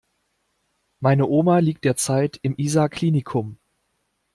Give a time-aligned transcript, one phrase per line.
[0.99, 3.59] Meine Oma liegt derzeit im Isar Klinikum.